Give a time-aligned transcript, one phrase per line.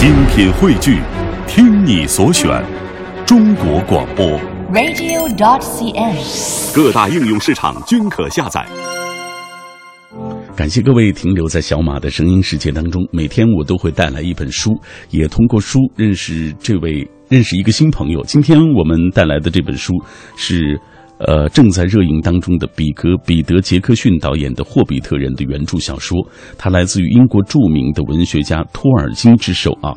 [0.00, 0.98] 精品汇聚，
[1.46, 2.48] 听你所选，
[3.26, 4.26] 中国广播。
[4.72, 6.74] radio.dot.cn，。
[6.74, 8.66] 各大应用市场均可下载。
[10.56, 13.06] 感谢各位停留在小马的声音世界当中。
[13.12, 14.70] 每天我都会带来一本书，
[15.10, 18.24] 也通过书认识这位认识一个新朋友。
[18.24, 19.92] 今天我们带来的这本书
[20.34, 20.80] 是，
[21.26, 26.16] 呃，正在热映当中的比格彼得杰克逊导演的《霍比特人》的原著小说，
[26.56, 29.92] 它来自于英国著名的文学家托尔金之手啊。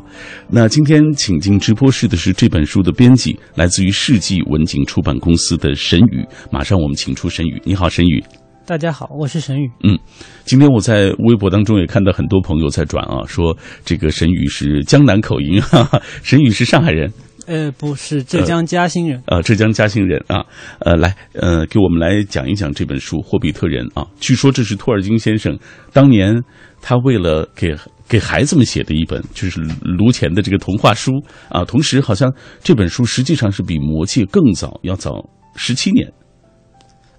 [0.50, 6.26] 那今天请进直播室的是这本书的编辑，来自于世纪文景出版公司的沈宇。
[6.52, 8.22] 马上我们请出沈宇，你好，沈宇。
[8.66, 9.70] 大家好，我是沈宇。
[9.84, 9.98] 嗯，
[10.44, 17.12] 今天我在微博当中也看到很多朋友在转啊，说这个沈宇是江南口音，哈哈，沈宇是上海人，
[17.46, 19.22] 呃，不是浙江嘉兴人。
[19.28, 20.46] 呃，浙江嘉兴人啊，
[20.80, 24.08] 呃，来，呃，给我们来讲一讲这本书《霍比特人》啊。
[24.20, 25.58] 据说这是托尔金先生
[25.92, 26.42] 当年
[26.82, 27.76] 他为了给
[28.08, 31.12] 给孩子们写的一本，就是炉前的这个童话书
[31.50, 31.66] 啊。
[31.66, 32.32] 同时，好像
[32.64, 35.12] 这本书实际上是比《魔戒》更早，要早
[35.56, 36.12] 十七年。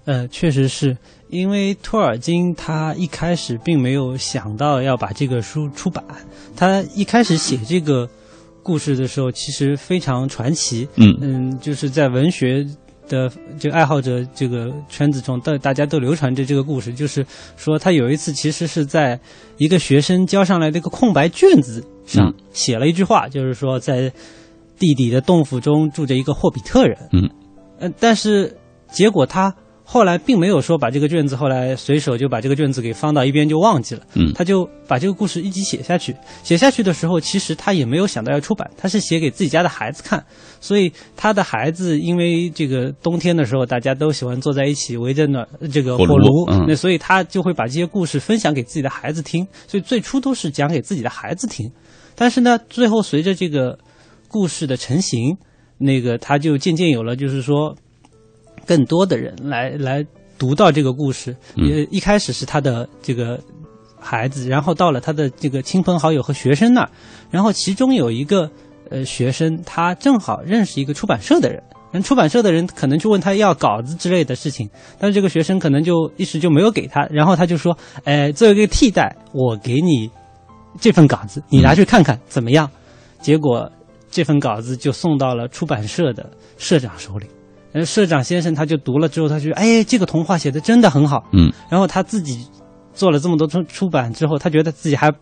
[0.06, 0.96] 呃，确实是
[1.30, 6.04] 因为托尔金他一开始并没有想到要把这个书出版，
[6.54, 8.06] 他一开始写这个
[8.64, 10.88] 故事的时候，其实非常传奇。
[10.96, 12.66] 嗯嗯，就是在文学
[13.06, 17.24] 的这个爱好者这个圈子中，大大家都流传着这个故事，就是
[17.56, 19.20] 说他有一次其实是在
[19.58, 24.10] 一个学生交上来的一个空白卷子上嗯写了一句话，就是说在
[24.78, 26.96] 地底的洞府中住着一个霍比特人。
[27.12, 27.30] 嗯，
[27.78, 28.56] 呃，但是
[28.90, 29.54] 结果他
[29.86, 34.00] 后来并没有说把这个卷子后来随手就把这个卷子给放到一边就忘记了。
[34.14, 36.16] 嗯他就把这个故事一起写下去。
[36.42, 40.24] 写下去的时候，其实他也没有想到要出版，他是写给自己家的孩子看。
[40.60, 49.46] 所以他的孩子因为这个冬天的时候大家都喜欢坐在一起围着暖这个火炉，嗯那所以他就会把这些故事分享给自己的孩子听。
[49.68, 51.70] 所以最初都是讲给自己的孩子听，
[52.14, 53.78] 但是呢，最后随着这个
[54.28, 55.36] 故事的成型，
[55.78, 57.76] 那个他就渐渐有了，就是说
[58.64, 60.04] 更多的人来来
[60.38, 61.34] 读到这个故事。
[61.56, 63.38] 嗯也一开始是他的这个
[63.98, 66.90] 孩子，然后到了他的这个亲朋好友和学生那儿，
[67.30, 68.50] 然后其中有一个
[68.90, 71.62] 呃学生，他正好认识一个出版社的人。
[71.92, 80.10] 人出版社的人可能就问他要稿子之类的事情，但是这个学生可能就一时就没有给他，然后他就说：“哎，作为一个替代，我给你
[80.80, 82.68] 这份稿子，你拿去看看怎么样？”
[83.22, 83.70] 结果
[84.10, 87.28] 这份稿子就送到了出版社的社长手里。
[87.74, 91.24] 呃，社长先生他就读了之后，他就哎，这个童话写的真的很好。
[91.32, 92.46] 嗯，然后他自己
[92.94, 95.12] 做了这么多出出版之后，他觉得自己还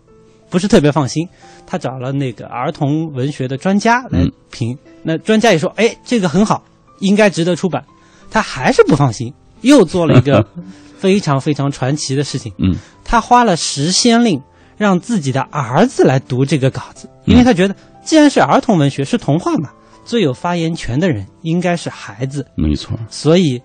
[0.51, 1.27] 不是特别放心，
[1.67, 4.77] 他找了那个儿童文学的专家来嗯评。
[5.03, 6.63] 那专家也说，哎，这个很好，
[7.01, 7.83] 应该值得出版。
[8.31, 10.47] 他还是不放心，又做了一个
[10.99, 12.53] 非常非常传奇的事情。
[12.59, 14.41] 嗯，他花了十先令，
[14.77, 17.75] 让自己的儿子来读这个稿子，因为他觉得，
[18.05, 19.71] 既然是儿童文学，是童话嘛，
[20.05, 22.99] 最有发言权的人应该是孩子，没错。
[23.09, 23.61] 所以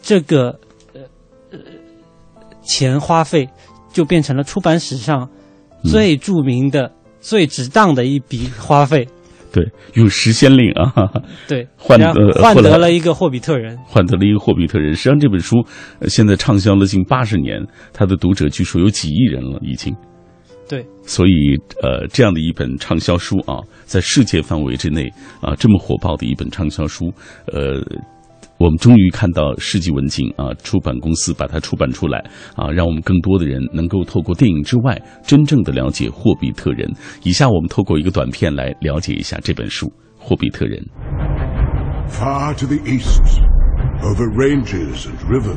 [0.00, 0.58] 这个
[0.94, 1.00] 呃
[1.50, 1.58] 呃
[2.62, 3.48] 钱花费
[3.92, 5.28] 就变成了出版史上
[5.84, 9.08] 最著名的、最值当的一笔花费。
[9.52, 13.76] 对，用时先令啊，哈哈对， 换然后呃换得了一个霍比特人。
[13.84, 14.94] 换得了一个霍比特人。
[14.94, 15.56] 实际上，这本书
[15.98, 17.60] 呃现在畅销了近八十年，
[17.92, 19.92] 它的读者据说有几亿人了，已经。
[20.70, 27.12] 对，所以呃，这样的一本畅销书啊，在世界范围之内啊，这么火爆的一本畅销书，
[27.46, 27.84] 呃。
[28.62, 32.22] 我们终于看到世纪文景啊出版公司把它出版出来
[32.54, 36.86] 啊，让我们更多的人能够透过电影之外，真正的了解霍比特人。
[37.22, 39.86] 以下我们透过一个短片来了解一下这本书
[40.18, 40.78] 《霍比特人》。
[42.10, 43.40] Far to the east,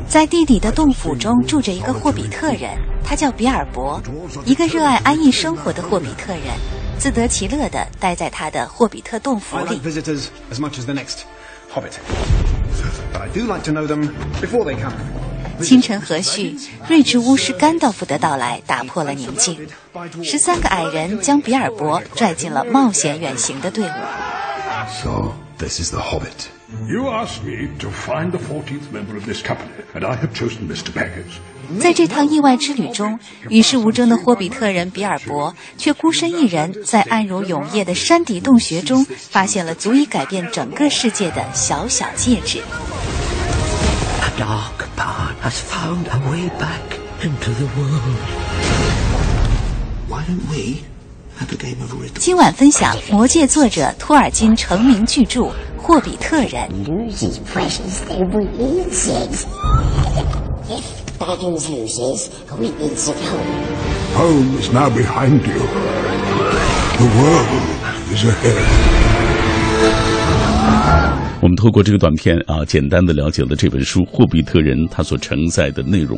[0.07, 4.01] 在地底的洞府中住着一个霍比特人，他叫比尔博，
[4.45, 6.41] 一个热爱安逸生活的霍比特人，
[6.99, 9.81] 自得其乐地待在他的霍比特洞府里。
[15.61, 19.67] 清晨和煦，睿智巫师甘道夫的到来打破了宁静。
[20.23, 23.93] 十三个矮人将比尔博拽进了冒险远行的队伍。
[25.01, 26.52] So this is the Hobbit.
[26.73, 30.67] You asked me to find the 14th member of this company, and I have chosen
[30.67, 30.91] Mr.
[30.91, 31.39] Baggins.
[31.79, 42.59] 在这趟意外之旅中，与世无争的霍比特人比尔博却孤身一人，在暗如永夜的山底洞穴中，发现了足以改变整个世界的小小戒指。
[44.21, 48.17] A dark path has found a way back into the world.
[50.09, 50.81] Why don't we
[51.39, 52.19] have a game of riddle?
[52.19, 55.41] 今晚分享《魔戒》作者托尔金成名巨著
[55.83, 56.49] 《霍比特人》。
[56.87, 59.45] loses precious, they will lose it.
[60.69, 60.81] If
[61.19, 63.37] Baggins loses, we need to go.
[64.15, 65.59] Home is now behind you.
[66.97, 67.63] The world
[68.13, 68.63] is ahead.
[71.41, 76.17] 我们透过这个短片啊，简单的了解了这本书《霍比特人》它所承载的内容。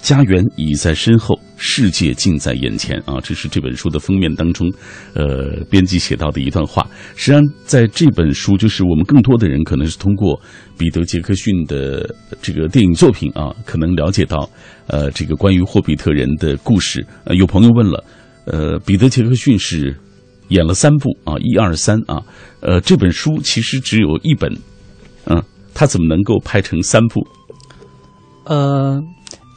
[0.00, 3.20] 家园已在身后，世界近在眼前啊！
[3.22, 4.70] 这是这本书的封面当中，
[5.12, 6.88] 呃，编辑写到的一段话。
[7.16, 10.40] 实际上，在这本书，就是我们更多的人可能是通过
[10.78, 14.48] 彼得·杰克逊的这个电影作品啊，可能了解到，
[14.86, 17.04] 呃，这个关于霍比特人的故事。
[17.24, 18.04] 呃，有朋友问了，
[18.46, 19.94] 呃，彼得·杰克逊是
[20.48, 22.22] 演了三部啊，一二三啊，
[22.60, 24.50] 呃，这本书其实只有一本，
[25.26, 25.42] 嗯，
[25.74, 27.20] 他怎么能够拍成三部？
[28.44, 29.02] 呃。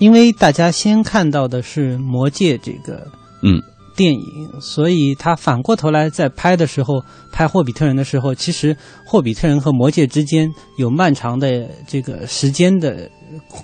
[0.02, 3.06] 因为大家先看到的是《魔戒》这个
[3.44, 3.62] 嗯
[3.96, 8.74] 电影，所以他反过头来在拍的时候，拍《霍比特人》的时候，其实
[9.06, 10.50] 《霍比特人》和《魔戒》之间
[10.80, 13.12] 有漫长的这个时间的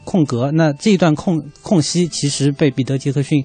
[0.06, 0.51] 空格。
[0.51, 3.44] 那这一段空空隙，其实被彼得·杰克逊，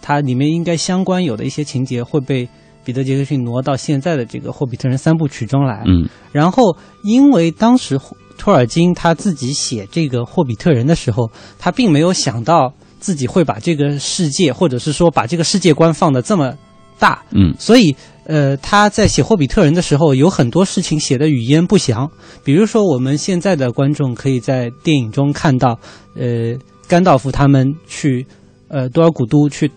[0.00, 2.48] 他里面应该相关有的一些情节会被
[2.84, 5.82] 彼得·杰克逊挪到现在的这个《霍比特人》三部曲中来。
[5.88, 7.98] 嗯，然后因为当时。
[8.42, 11.30] 托尔金他自己写这个《霍比特人》的时候，
[11.60, 16.52] 他并没有想到自己会把这个世界，或者是说把这个世界观放的这么
[16.98, 17.22] 大。
[17.30, 17.94] 嗯，所以
[18.24, 22.10] 呃，他在写《霍比特人》的时候，有很多事情写的语焉不详。
[22.42, 25.78] 比如说，我们现在的观众可以在电影中看到，
[26.16, 26.58] 呃，
[26.88, 28.26] 甘道夫他们去
[28.66, 29.70] 呃多尔古都去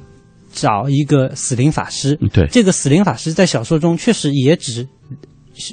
[0.52, 2.18] 找一个死灵法师。
[2.34, 4.88] 对，这个死灵法师在小说中确实也只。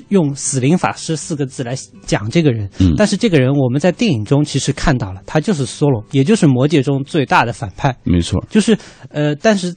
[0.08, 1.74] 用“死灵法师”四个字来
[2.06, 7.96] 讲这个人，但是这个人我们在电影中其实看到了，他就是索隆，也就是魔界中最大的反派。
[8.04, 8.76] 没错，就是
[9.10, 9.74] 呃，但是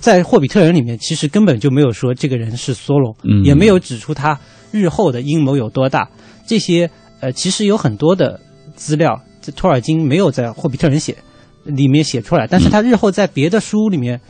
[0.00, 3.14] 在霍比特人里面，其实根本就没有说这个人是索隆，
[3.44, 4.38] 也没有指出他
[4.70, 6.08] 日后的阴谋有多大。
[6.46, 6.90] 这些
[7.20, 8.40] 呃，其实有很多的
[8.76, 11.16] 资料，这托尔金没有在霍比特人写
[11.64, 14.20] 里面写出来，但是他日后在别的书里面，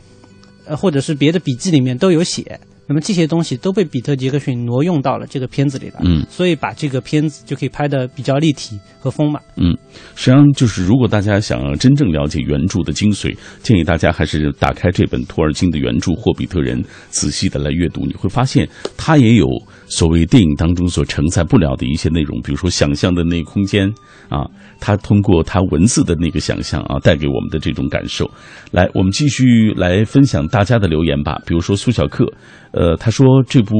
[0.65, 2.59] 呃，或者是别的笔记里面都有写。
[2.87, 9.75] 那么这些东西都被比特·杰克逊挪用到了这个片子里边，嗯，所以把这个片子就可以拍的比较立体和丰满，嗯，
[10.15, 16.79] 实际上就是如果大家想要真正了解原著的精髓，建议大家还是打开这本托尔金的原著《霍比特人》，
[17.09, 19.47] 仔细的来阅读，你会发现它也有
[19.87, 23.87] 所谓电影当中所承载不了的一些内容，比如说想象的那个空间
[24.29, 24.45] 啊，
[24.79, 28.29] 他通过他文字的那个想象啊，带给我们的这种感受。
[28.71, 32.25] 来，我们继续来分享大家的留言吧，比如说苏小克。
[32.71, 33.73] 呃，他说这部，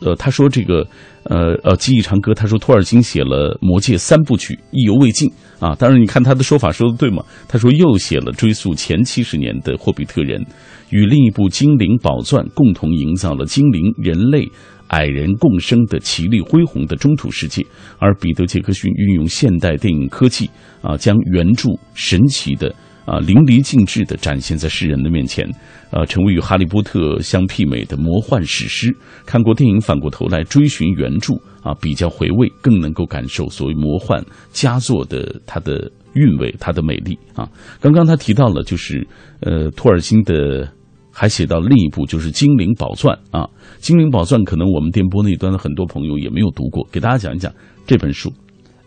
[0.00, 0.86] 呃，他说这个，
[1.24, 5.74] 呃呃，《记忆长歌》，他说托尔金写了《魔戒》三部曲，意犹未尽啊。
[5.74, 7.22] 当然，你看他的说法说的对吗？
[7.48, 10.40] 他说又写了追溯前七十年的《霍比特人》，
[10.88, 14.48] 与另一部《精灵宝钻》共同营造了精灵、人类、
[14.94, 17.64] 矮人共生的绮丽恢宏的中土世界。
[17.98, 20.48] 而彼得·杰克逊运用现代电影科技
[20.82, 22.72] 啊，将原著神奇的。
[23.06, 25.46] 啊，淋漓尽致地展现在世人的面前，
[25.90, 28.96] 呃，成为与《哈利波特》相媲美的魔幻史诗。
[29.26, 37.46] 看过电影，反过头来追寻原著，啊，比较回味，更能够感受所谓魔幻佳作的它的韵味、它的美丽啊。
[37.78, 39.06] 刚刚他提到了，就是
[39.40, 40.66] 呃，托尔金的
[41.14, 43.44] 还写到另一部，就是《精灵宝钻》啊，
[43.78, 47.50] 《精灵宝钻》可能我们电波那端的很多朋友也没有读过，给大家讲一讲
[47.86, 48.32] 这本书。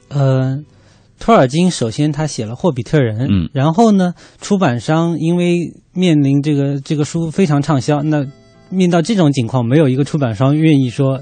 [0.10, 0.58] 呃。
[1.20, 8.24] 托尔金首先他写了《霍比特人》，嗯，然后呢，出版商因为面临这个这个书非常畅销，那
[8.70, 11.20] 面到这种情况，没有一个出版商愿意说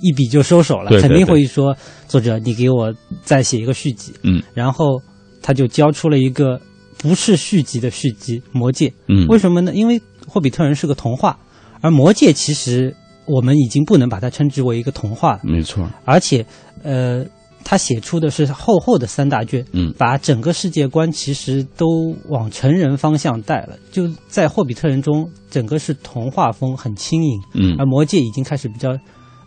[0.00, 1.76] 一笔就收手了，肯定会说
[2.08, 5.00] 作者你给我再写一个续集，嗯，然后
[5.40, 6.60] 他就交出了一个
[6.98, 9.72] 不是续集的续集《魔戒》，嗯，为什么呢？
[9.72, 11.38] 因为《霍比特人》是个童话，
[11.80, 12.94] 而《魔戒》其实
[13.26, 16.44] 我们已经不能把它称之为一个童话了，没错，而且
[16.82, 17.24] 呃。
[17.64, 21.86] 他写出的是厚厚的三大卷，嗯，把整个世界观其实都
[22.28, 23.76] 往成人方向带了。
[23.92, 28.96] 就在《霍比特人》中，整个是童话风，很轻盈，嗯，而《魔戒》已经开始比较，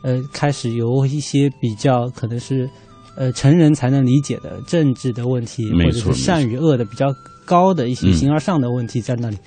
[0.03, 2.69] 呃，开始由一些比较可能是，
[3.15, 7.07] 呃，成人才能理解的政治的问题，或者是善与恶的比较
[7.43, 9.37] 高的一些形而上的问题在那里。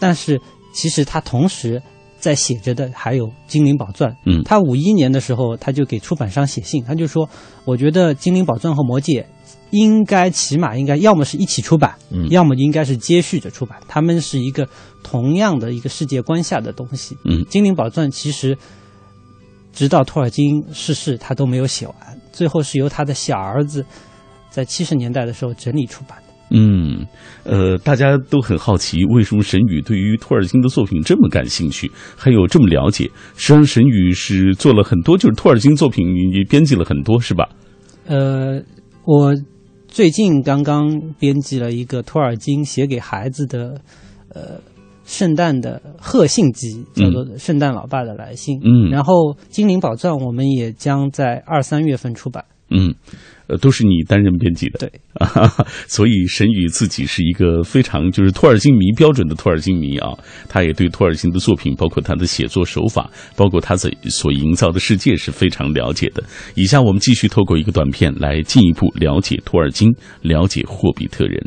[0.00, 0.40] 但是，
[0.74, 1.80] 其实他同时。
[2.20, 4.10] 在写着的还有《精灵宝钻》。
[4.26, 7.26] 嗯，他五一年的时候，他就给出版商写信，他就说
[7.64, 9.22] ：“我觉得《精灵宝钻》和《魔戒》
[9.70, 13.80] 应该起码应该要么是一起出版，嗯，要么应该是接续着出版。
[13.88, 14.68] 他们是一个
[15.02, 17.16] 同样的一个世界观下的东西。
[17.24, 18.54] 嗯，《精灵宝钻》其实
[19.72, 21.96] 直到托尔金逝世，他都没有写完，
[22.30, 23.82] 最后是由他的小儿子
[24.50, 27.06] 在七十年代的时候整理出版的。”嗯，
[27.44, 33.04] 呃，大家都很好奇，为什么沈宇对于托尔金的作品这么感兴趣，还有这么了解？
[33.36, 37.48] 实际上，沈宇是做了很多，就是托尔金作品，你编辑了很多，是吧？
[38.06, 38.60] 呃，
[39.04, 39.34] 我
[39.86, 40.88] 最近刚刚
[41.18, 43.80] 编辑了一个托尔金写给孩子的，
[44.34, 44.60] 呃，
[45.04, 48.58] 圣诞的贺信集，叫做《圣诞老爸的来信》。
[48.64, 52.44] 嗯，然后《精灵宝钻》我们也将在二三月份出版。
[52.72, 52.94] 嗯，
[53.50, 54.78] 呃，都是你担任编辑的。
[54.78, 55.52] 对啊，
[55.88, 60.08] 所以沈宇自己是一个非常就是托尔金迷，标准的托尔金迷啊。
[60.48, 66.22] 他也对托尔金的作品，包括他的写作手法，包括他所所营造的世界是非常了解的。
[66.54, 69.88] 以下我们继续透过一个短片来进一步了解托尔金，
[70.22, 71.44] 了解霍比特人。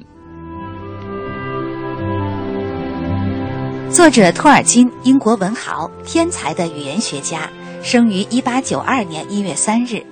[3.90, 7.50] 作者托尔金，英国文豪，天才的语言学家，
[7.84, 10.04] 生于一八九二年一月三日。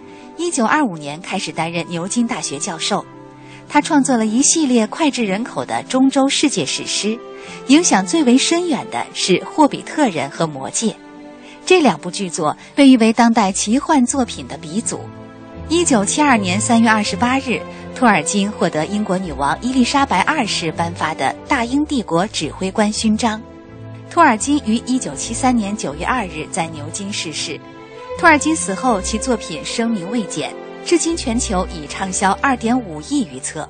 [0.42, 3.06] 一九二五年开始担任牛津大学教授。
[3.70, 7.16] 他创作了一系列脍炙人口的中洲世界史诗，
[7.68, 10.88] 影响最为深远的是《霍比特人》和《魔戒》。
[11.64, 15.02] 这两部剧作被誉为当代奇幻作品的鼻祖。
[15.70, 17.62] 一九七二年三月二十八日，
[17.96, 23.40] 托尔金获得英国女王伊丽莎白二世颁发的大英帝国指挥官勋章。
[24.10, 27.60] 托尔金于一九七三年九月二日在牛津逝世。
[28.22, 30.54] 托尔金死后，其作品声名未减，
[30.86, 33.64] 至今全球已畅销二点五亿余册。《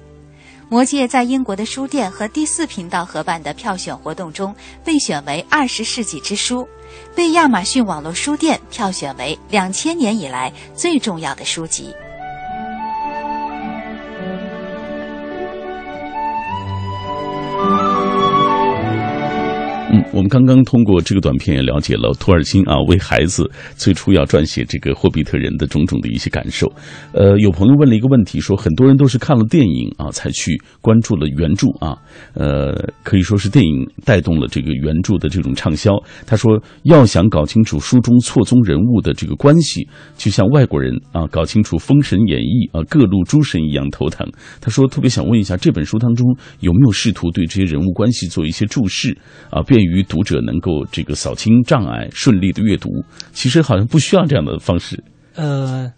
[0.68, 4.54] 魔戒》在英国的书店和第四频道合办的票选活动中
[4.84, 6.68] 被选为二十世纪之书，
[7.16, 11.96] 被亚马逊网络书店票选为两千年以来最重要的书籍。
[19.94, 26.72] 嗯，我们刚刚通过这个短片也了解了托尔金啊为孩子最初要撰写这个霍比特人的种种的一些感受。
[27.12, 31.98] 呃，有朋友问了一个问题，说很多人都是看了电影啊才去关注了原著啊，
[32.36, 35.92] 呃，可以说是电影带动了这个原著的这种畅销。
[36.26, 44.26] 他说，要想搞清楚书中错综人物的这个关系，就像外国人啊搞清楚《封神演义》啊各路诸神一样头疼。
[44.62, 49.18] 他说，特别想问一下，这本书当中有没有试图对这些人物关系做一些注释
[49.50, 52.90] 啊，变便于读者能够这个扫清障碍，顺利的阅读。
[53.34, 55.04] 其实好像不需要这样的方式。
[55.36, 55.92] 呃，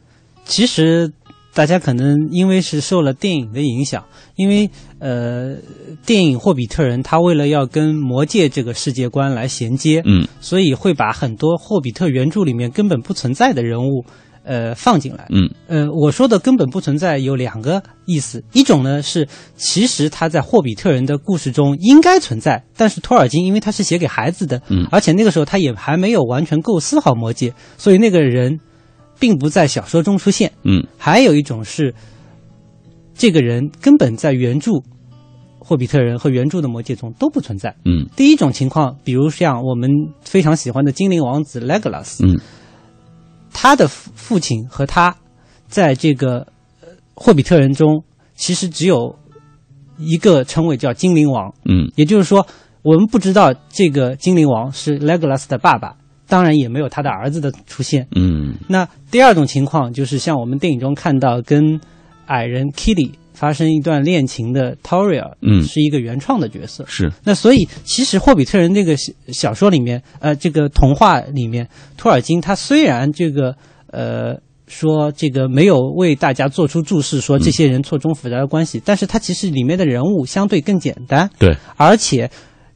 [0.45, 1.11] 其实
[1.53, 5.57] 大家可能因为是受了电影的影响，因为呃，
[6.05, 14.05] 电影《霍比特人》他为了要跟《魔戒》这个世界观来衔接，嗯，所以会把很多霍比特原著里面根本不存在的人物。
[14.45, 28.59] 呃，放进来，嗯，呃，我说的根本不存在有两个意思，一种呢是其实他在霍比特人的故事中应该存在，但是托尔金因为他是写给孩子的，嗯，而且那个时候他也还没有完全构思好魔戒，所以那个人
[29.17, 31.95] 并不在小说中出现，嗯，还有一种是
[33.15, 34.71] 这个人根本在原著
[35.57, 42.37] 霍比特人和原著的魔戒中都不存在，嗯，第一种情况，比如像我们非常喜欢的精灵王子 Legolas，嗯。
[43.63, 45.15] 他的父亲和他，
[45.69, 46.45] 在这个
[47.13, 48.03] 霍比特人中，
[48.35, 49.17] 其实只有
[49.97, 51.53] 一个称谓叫精灵王。
[51.63, 52.45] 嗯，也就是说，
[52.81, 55.95] 我们不知道这个精灵王是 Legolas 的爸爸，
[56.27, 58.05] 当然也没有他的儿子的出现。
[58.13, 61.79] 嗯，那第二种情况就是像我们电影中看到跟
[62.25, 66.85] 矮人 Kitty 发生一段恋情的 torial 嗯，是一个原创的角色。
[66.87, 67.11] 是。
[67.23, 68.95] 那所以，其实霍比特人这个
[69.27, 73.55] 小说里面，呃，这个童话里面，托尔金他虽然这个
[73.91, 74.35] 呃
[74.67, 81.29] 说这个没有为大家做出注释，说这些人错综复杂的关系，但是他其实里面的人物相对更简单。
[81.37, 82.29] 对，而且。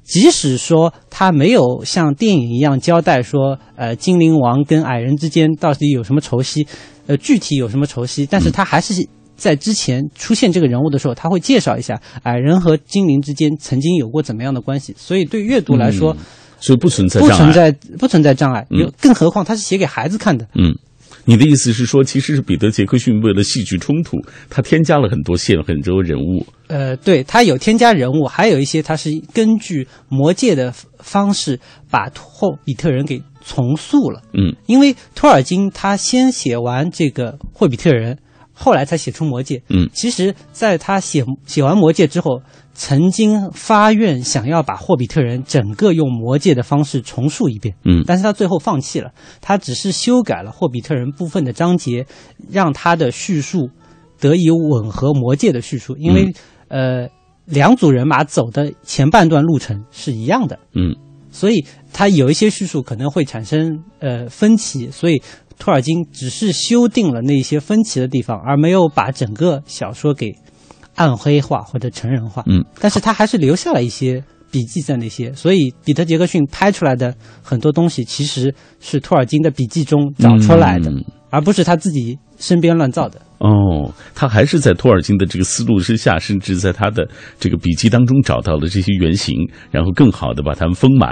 [0.10, 6.66] 即使说他没有像电影一样交代说，呃，精灵王跟矮人之间到底有什么仇隙，
[7.08, 9.06] 呃，具体有什么仇隙，但是他还是
[9.38, 14.94] 在之前出现这个人物的时候，他会介绍一下矮人和精灵之间曾经有过怎么样的关系。
[14.98, 16.17] 所以对阅读来说，
[16.60, 18.65] 所以不存在不存在不存在障碍。
[18.72, 20.46] 嗯，更何况他是写给孩子看的。
[20.56, 20.75] 嗯。
[21.29, 24.15] 你的意思是说，其实是彼得·杰克逊为了戏剧冲突，
[24.50, 26.46] 他添加了很多线、很多人物。
[26.67, 31.60] 呃，对他有添加人物，还有一些他是根据魔戒的方式
[31.91, 34.22] 把霍比特人给重塑了。
[34.34, 38.17] 嗯，因为托尔金他先写完这个霍比特人，
[38.58, 39.62] 后来才写出魔戒。
[39.70, 42.42] 嗯，其实在他写写完魔戒之后。
[42.80, 49.10] 曾经发愿想要把霍比特人整个用魔戒的方式重述一遍，嗯，但是他最后放弃了，
[49.42, 52.06] 他只是修改了霍比特人部分的章节，
[52.52, 53.72] 让他的叙述
[54.20, 56.32] 得以吻合魔戒的叙述，因为、
[56.68, 57.10] 嗯、呃
[57.46, 60.96] 两组人马走的前半段路程是一样的，嗯，
[61.32, 65.20] 所以他有一些叙述可能会产生呃分歧，所以
[65.60, 70.36] 托尔金只是修订了那些分歧的地方，而没有把整个小说给。
[71.00, 83.22] 暗黑化或者成人化，嗯，但是他还是留下了一些笔记在那些，所以彼得杰克逊拍出来的很多东西其实是托尔金的笔记中找出来的，嗯而不是他自己身边乱造的。
[83.38, 87.08] 哦，他还是在托尔金的这个思路之下，甚至在他的
[87.40, 89.36] 这个笔记当中找到了这些原型，
[89.70, 91.12] 然后更好的把它们丰满。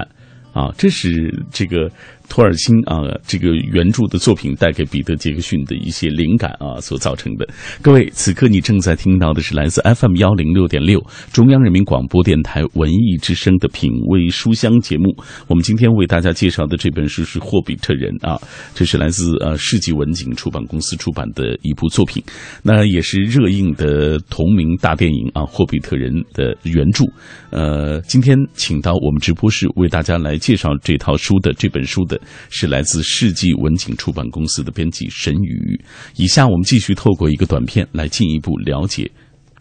[0.51, 1.91] 啊，这是这个
[2.29, 7.47] 托尔金啊，这个原著的作品带给彼得·杰克逊的一些灵感啊所造成的。
[7.81, 10.99] 各位，此刻你正在听到的是来自 FM 幺零六点六
[11.31, 15.15] 中央人民广播电台文艺之声的品味书香节目。
[15.47, 18.39] 我们今天为大家介绍的这本书是《霍比特人》啊，
[18.73, 22.23] 这是来自呃世纪文景出版公司出版的一部作品，
[22.63, 27.05] 那也是热映的同名大电影啊《霍比特人》的原著。
[27.51, 32.14] 呃，今天请到我们直播室为大家来介绍这套书的这本书的
[32.49, 35.79] 是来自世纪文景出版公司的编辑沈宇。
[36.15, 39.09] 以下我们继续透过一个短片来进一步了解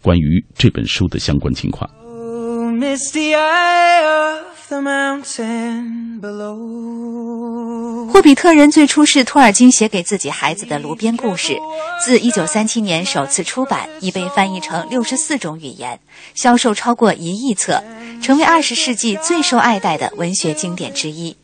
[0.01, 1.89] 关于这本书的相关情况。
[2.07, 8.07] Oh, misty eye of the mountain below.
[8.11, 11.57] 霍比特人最初是托尔金写给自己孩子的炉边故事，
[12.03, 15.99] 自1937年首次出版，已被翻译成64种语言，
[16.33, 17.83] 销售超过一亿册，
[18.21, 21.35] 成为20世纪最受爱戴的文学经典之一。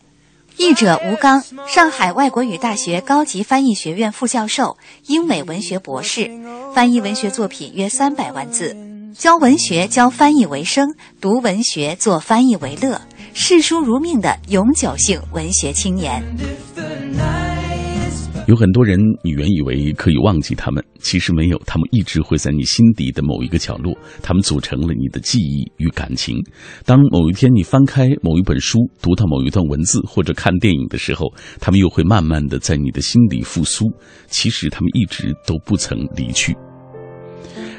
[0.57, 4.77] 译者吴刚，上海外国语大学高级翻译学院副教授，
[5.07, 6.29] 英美文学博士，
[6.73, 8.75] 翻译文学作品约三百万字，
[9.17, 13.01] 教文学、教翻译为生，读文学、做翻译为乐，
[13.33, 16.23] 视书如命的永久性文学青年。
[18.47, 26.35] 有很多人，你原以为可以忘记他们，其实没有，他们一直会在你心底的某一个角落，他们组成了你的记忆与感情。
[26.83, 31.27] 当某一天你翻开某一本书，读到某一段文字，或者看电影的时候，
[31.59, 33.85] 他们又会慢慢的在你的心里复苏。
[34.27, 36.53] 其实他们一直都不曾离去。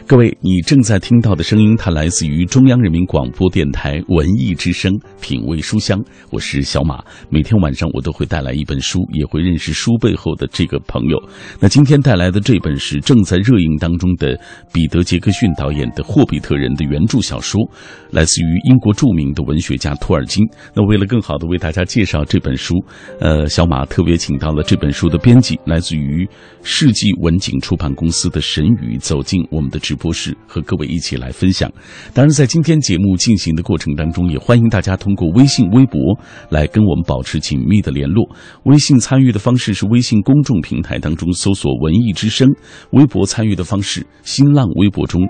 [0.06, 5.98] 各位，你正在听到的声音，它来自于中央人民广播电台文艺之声品味书香，
[6.30, 7.02] 我是小马。
[7.30, 11.16] 每天晚上我都会带来一本书，也会认识书背后的这个朋友。
[11.60, 14.38] 那今天带来的这本是正在热映当中的
[14.72, 17.60] 彼得·杰克逊导演的《霍比特人》的原著小说，
[18.10, 20.44] 来自于英国著名的文学家托尔金。
[20.74, 22.74] 那为了更好的为大家介绍这本书，
[23.18, 26.28] 呃，小马特别请到了这本书的编辑，来自于
[26.62, 31.70] 世纪文景出版公司的沈宇，走进我们的直直播室，和各位一起来分享。
[32.14, 36.00] 当然，在今天节目进行的过程当中，也欢迎大家通过微信、微博
[36.48, 38.24] 来跟我们保持紧密的联络。
[38.62, 42.48] 微信参与的方式是微信公众平台当中搜索“文艺之声”，
[42.92, 45.20] 微博参与的方式，新浪微博中。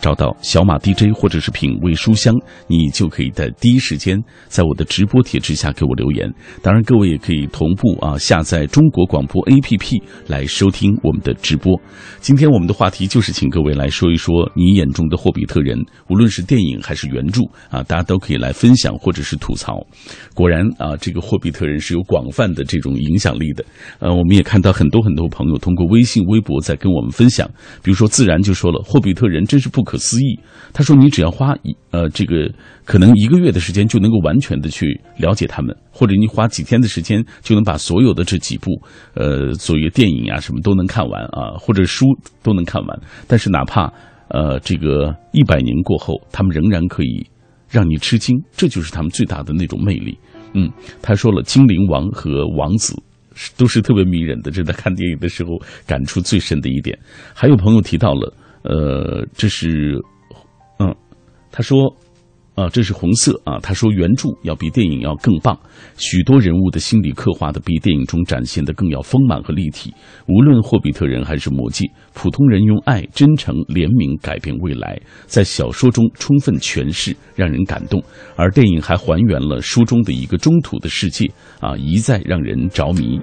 [0.00, 2.34] 找到小马 DJ 或者是品味书香，
[2.66, 6.32] 你就可以在第一时间在我的直播帖之下给我留言。
[6.62, 11.78] 当然，各位也可以同步啊下载中国广播 APP 来收听我们的直播。
[12.20, 19.86] 今天我们的话题就是请各位来说一说你眼中的霍比特人，无论是电影还是原著啊，大家都可以来分享或者是吐槽。
[20.34, 23.64] 果然啊，这个霍比特人是有广泛的这种影响力的。
[23.98, 27.48] 呃，我们也看到很多很多朋友通过微信、微博在跟我们分享，
[27.82, 30.38] 比如说自然就说了，霍比特人真是不可可思议。
[30.72, 32.48] 他说，你只要花一呃这个
[32.84, 34.86] 可能一个月的时间就能够完全的去
[35.18, 38.80] 了解他们，或者你花几天的时间就能把所有的这几部
[39.14, 42.06] 呃所谓电影啊什么都能看完啊，或者书
[42.40, 43.00] 都能看完。
[43.26, 43.92] 但是哪怕
[44.28, 47.26] 呃这个一百年过后，他们仍然可以
[47.68, 50.16] 让你吃惊，这就是他们最大的那种魅力。
[50.54, 50.70] 嗯，
[51.02, 52.94] 他说了，精灵王和王子。
[53.56, 55.52] 都是特别迷人的，这在看电影的时候
[55.86, 56.98] 感触最深的一点。
[57.32, 58.30] 还有朋友提到了，
[58.62, 59.98] 呃，这是，
[60.78, 60.94] 嗯，
[61.50, 61.94] 他说，
[62.54, 63.58] 啊，这是红色啊。
[63.60, 65.58] 他说原著要比电影要更棒，
[65.96, 69.94] 许多人物的心理刻画的比电影中展现的更要丰满和立体。
[70.28, 78.02] 无论霍比特人还是魔戒，普通人用爱、真诚、怜悯改变未来，在小说中充分诠释，让人感动。
[78.36, 81.26] 而电影还还原了书中的一个中土的世界
[81.60, 83.18] 啊，一再让人着迷。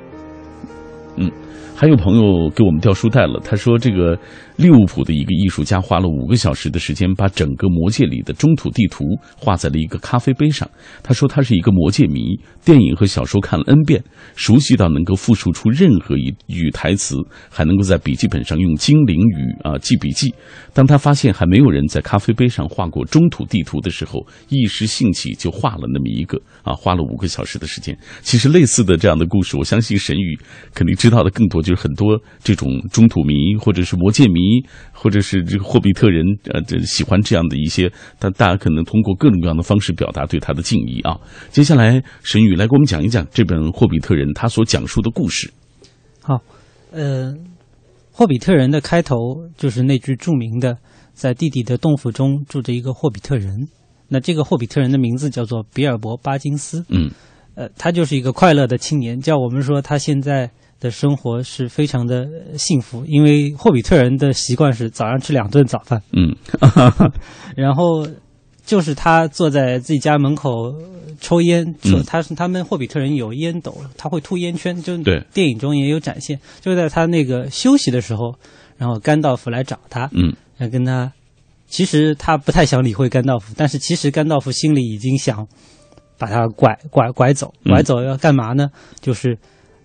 [1.18, 1.32] 嗯，
[1.76, 3.40] 还有朋友给我们掉书袋了。
[3.44, 4.18] 他说，这个
[4.58, 9.06] 利物浦的一个艺术家花了五个小时的时间，把整个魔界里的中土地图
[9.38, 10.68] 画在了一个咖啡杯上。
[11.04, 14.04] 他说，他是一个魔界迷，电影和小说看了 N 遍，
[14.36, 17.16] 熟悉到能够复述出任何一句台词，
[17.50, 20.34] 还能够在笔记本上用精灵语啊记笔记。
[20.74, 27.96] 当他发现还没有人在咖啡杯上画过中土地图的时候，一时兴起就画了那么一个啊，花了五个小时的时间。
[28.22, 30.36] 其实类似的这样的故事，我相信神宇
[30.74, 34.47] 肯定知道的更多，就是很多这种中土迷或者是魔界迷，
[34.92, 41.18] 或者是这个霍比特人，呃，这喜欢这样的一些，但大家可能通过各种各样的方式表达对他的敬意啊。
[41.52, 45.52] 接下来，沈宇来给我们讲一讲这本《霍比特人》他所讲述的故事。
[46.22, 46.42] 好，
[46.92, 47.34] 呃。
[48.20, 50.76] 霍比特人的开头就是那句著名的
[51.14, 53.68] “在地底的洞府中住着一个霍比特人”。
[54.10, 56.84] 那这个霍比特人的名字叫做比尔博·巴金斯。
[56.90, 57.12] 嗯，
[57.54, 66.02] 呃，他就是一个快乐的青年，叫我们说他现在的生活是非常的幸福，因为霍比特人的习惯是早上吃两顿早饭。
[66.14, 66.36] 嗯，
[67.56, 68.08] 然后
[68.66, 70.52] 就是他坐在自己家门口
[71.20, 76.40] 抽烟，嗯他是他们霍比特人有烟斗，他会吐烟圈，就对电影中也有展现。
[76.62, 78.36] 就在他那个休息的时候，
[78.78, 81.12] 然后甘道夫来找他，嗯，来跟他。
[81.70, 85.46] 其实他不太想理会甘道夫，但是其实甘道夫心里已经想
[86.18, 88.70] 把他拐拐拐走，嗯拐走要干嘛呢？
[89.02, 89.38] 就是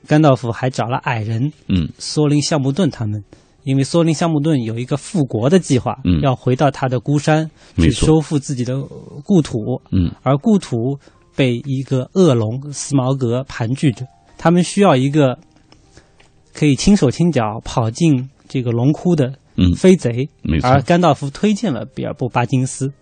[0.07, 3.23] 甘道夫还找了矮人，嗯，索林橡木盾他们，
[3.65, 6.21] 因为索林橡木盾有一个复国的计划，嗯。
[6.21, 8.81] 要回到他的孤山去收复自己的
[9.25, 10.99] 故土，嗯，而故土
[11.37, 15.39] 被一个恶龙斯毛格盘踞着，他们需要一个
[16.53, 19.73] 可以轻手轻脚跑进这个龙窟的嗯。
[19.75, 20.69] 飞贼，没错。
[20.69, 22.93] 而甘道夫推荐了比尔博·巴金斯，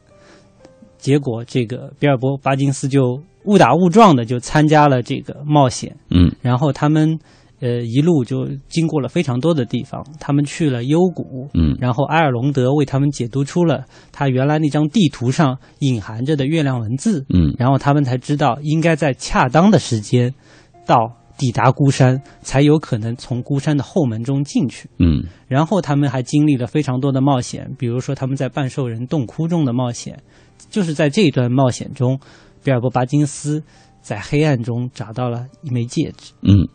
[0.99, 6.31] 结果这个比尔博·巴金斯就误打误撞的就参加了这个冒险，嗯。
[6.43, 7.19] 然后他们
[7.61, 11.77] 呃一路就经过了非常多的地方，他们去了幽谷，嗯。
[11.81, 17.55] 然后埃尔隆德为他们解读出了他原来那张地图上隐含着的月亮文字，嗯。
[17.59, 20.35] 然后他们才知道应该在恰当的时间
[20.87, 24.91] 到抵达孤山，才有可能从孤山的后门中进去。
[24.99, 25.25] 嗯。
[25.49, 30.23] 然后他们还经历了非常多的冒险，比如说他们在半兽人洞窟中的冒险，
[30.69, 32.21] 就是在这一段冒险中，
[32.63, 33.63] 比尔博·巴金斯
[34.01, 36.67] 在黑暗中找到了一枚戒指，嗯，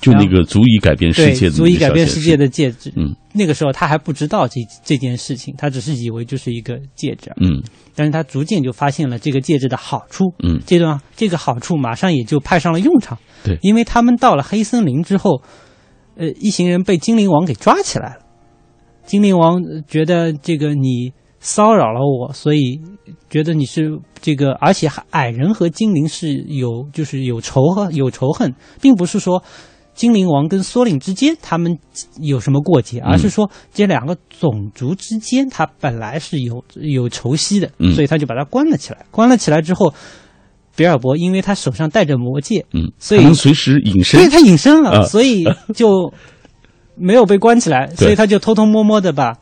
[0.00, 2.92] 就那个足以改变世界，的足以改变世界的的戒指。
[2.96, 7.60] 嗯那个时候他还不知道这这件事情，他只是以为就是一个戒指，嗯
[7.94, 13.18] 但是他逐渐就发现了这个戒指的好处，嗯这段这个好处马上也就派上了用场。
[13.42, 15.42] 对因为他们到了黑森林之后，
[16.16, 18.20] 呃，一行人被精灵王给抓起来了。
[19.04, 21.12] 精灵王呃觉得这个你
[21.44, 22.80] 骚扰了我，所以
[23.28, 29.42] 觉得你是这个，而且矮人和精灵是有就是有仇恨有仇恨，并不是说。
[29.94, 31.78] 精灵王跟索领之间，他们
[32.20, 32.98] 有什么过节？
[32.98, 39.06] 而是说这两个种族之间，他本来是有有仇隙的，嗯所以他就把他关了起来。
[39.12, 39.94] 关了起来之后，
[40.74, 46.12] 比尔博因为他手上戴着魔戒，嗯，所以能随时隐身，对他隐身了，啊所以就
[46.96, 49.38] 没有被关起来， 所以他就偷偷摸摸的把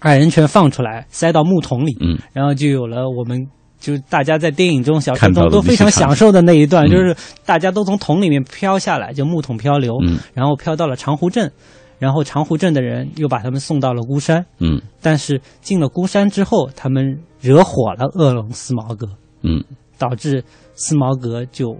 [0.00, 3.48] 矮人全放出来，塞到木桶里，嗯，然后就有了我们。
[3.80, 6.90] 就大家在电影中、小说看中都非常享受的那一段，嗯。
[6.90, 10.18] 就是大家都从桶里面飘下来，就木桶漂流，嗯。
[10.34, 11.50] 然后飘到了长湖镇，
[11.98, 14.82] 然后长湖镇的人又把他们送到了孤山，嗯。
[15.00, 19.06] 但是进了孤山之后，他们惹火了恶龙斯毛格，
[19.40, 19.64] 嗯。
[19.96, 21.74] 导致斯毛格就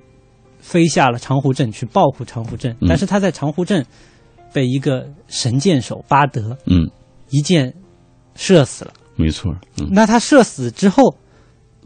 [0.59, 2.89] 飞下了长湖镇去报复长湖镇，嗯。
[2.89, 3.85] 但是他在长湖镇
[4.55, 6.89] 被一个神箭手巴德嗯，
[7.29, 7.75] 一箭
[8.41, 8.93] 射死了。
[9.17, 11.15] 没错，嗯那他射死之后，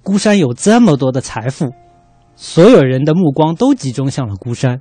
[0.04, 1.72] 孤山有这么多的财富，
[2.36, 4.80] 所有人的目光都集中向了孤山，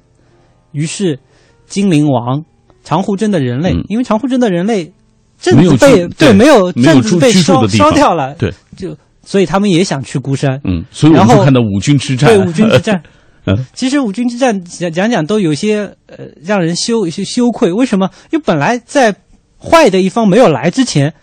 [0.71, 1.19] 于是
[1.65, 2.43] 精灵王、
[2.83, 4.93] 长湖镇的人类，嗯因为长湖镇的人类
[5.39, 10.61] 镇没有子被住对没有镇子被烧烧掉了，对，就所以他们也想去孤山。
[10.63, 13.01] 嗯，所以我们然后就看到五军之战，对五军之战
[13.47, 17.73] 嗯，其实五军之战讲讲讲都有些呃让人羞羞羞愧。
[17.73, 18.07] 为什么？
[18.31, 19.15] 因为本来在
[19.59, 21.13] 坏的一方没有来之前，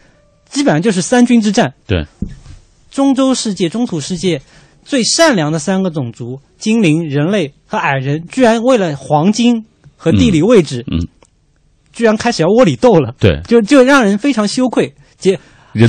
[0.50, 1.72] 基本上就是三军之战。
[1.86, 2.04] 对，
[2.90, 4.42] 中洲世界、中土世界
[4.84, 9.64] 最善良的三个种族——精灵、人类和矮人，居然为了黄金
[9.96, 11.06] 和地理位置，嗯，
[11.92, 13.14] 居然开始要窝里斗了。
[13.18, 14.94] 对，就就让人非常羞愧。
[15.18, 15.38] 结，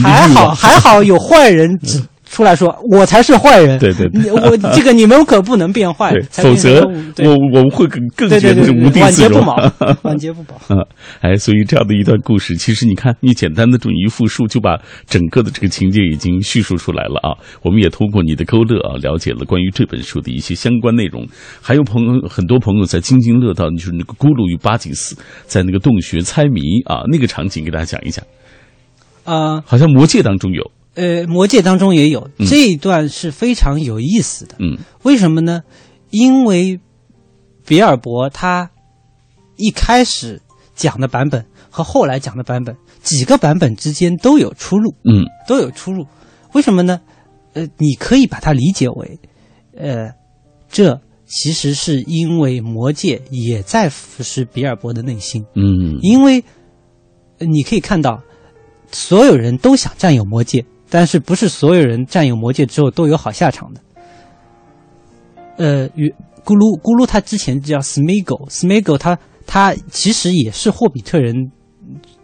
[0.01, 3.77] 还好还好有坏人指出来说我才是坏人。
[3.77, 6.81] 对对我 这个你们可不能变坏否则
[7.17, 9.45] 我我们会更更觉得是无地自容。
[9.45, 10.55] 晚节不保， 晚节不保。
[10.73, 10.81] 啊，
[11.19, 17.35] 哎，所以这样的一段故事，其实你看，你简单的这么一复述，就把整个的这个情节已经叙述出来了啊。
[17.61, 21.27] 我们也通过你的勾勒啊，了解了关于这本书的一些相关内容。
[21.61, 28.25] 还有朋友，很多朋友在津津乐道，就是那个咕噜与巴金斯在那个洞穴猜谜啊，那个场景，给大家讲一讲。
[29.25, 34.55] 啊，好像魔戒当中有，呃，魔戒当中也有嗯这一段是非常有意思的。
[34.59, 35.63] 嗯为什么呢？
[36.09, 36.79] 因为
[37.65, 38.69] 比尔博他
[39.55, 40.41] 一开始
[40.75, 46.05] 讲的版本和后来讲的版本，几个版本之间都有出入，嗯都有出入。
[46.53, 46.99] 为什么呢？
[47.53, 49.19] 呃，你可以把它理解为，
[49.77, 50.09] 呃，
[50.69, 56.43] 这其实是因为魔戒也在腐蚀比尔博的内心，嗯因为
[57.39, 58.21] 呃你可以看到，
[58.91, 63.81] 所有人都想占有魔戒，但是不是所有人占有魔戒之后都有好下场的。
[65.57, 71.33] 呃，与咕噜咕噜他之前叫 Smeagol，Smeagol 他他其实也是霍比特人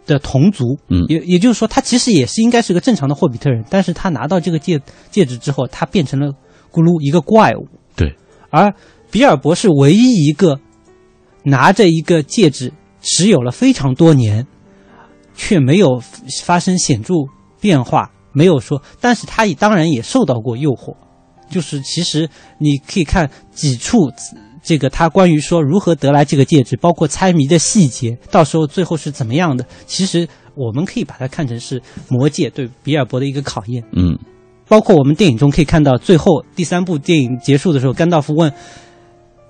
[0.06, 6.28] 的同族，嗯也也就是说，他其实也是应该是个正常的霍比特人，但是他拿到这个戒戒指之后，他变成了
[6.70, 7.66] 咕噜一个怪物。
[7.96, 8.14] 对，
[8.50, 8.74] 而
[9.10, 10.60] 比尔博是唯一一个
[11.44, 14.46] 拿着一个戒指持有了非常多年，
[15.34, 16.02] 却没有
[16.42, 17.14] 发生显著
[17.60, 20.94] 变化，没有说，但是他也当然也受到过诱惑，
[21.50, 24.12] 就是其实你可以看几处。
[24.60, 29.64] 这个他关于说如何得来这个戒指，包括猜谜的细节，到时候最后是怎么样的？
[29.86, 33.82] 其实我们可以把它看成是魔戒对比尔博的一个考验。
[33.92, 34.18] 嗯，
[34.68, 38.52] 包括我们电影中可以看到，最后第三部电影结束的时候，甘道夫问：“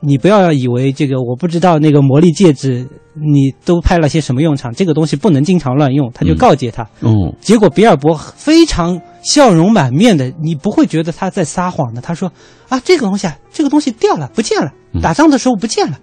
[0.00, 6.88] 你不要以为这个我不知道那个魔力戒指你都派了些什么用场，这个东西不能经常乱用。”他就告诫他。
[7.00, 12.00] 嗯，结果比尔博非常笑容满面的，你不会觉得他在撒谎的。
[12.00, 12.32] 他说
[12.68, 15.98] ：“啊，这个东西啊，这个东西掉了，不见了。”打仗的时候不见了，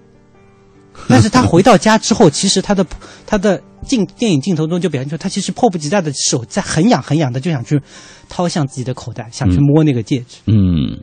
[1.10, 2.86] 但是他回到家之后，其实他的
[3.26, 7.82] 他的镜电影镜头中就表现出他其实迫不及待的手在很痒很痒的就想去
[8.30, 10.38] 掏向自己的口袋，想去摸那个戒指。
[10.46, 11.00] 嗯，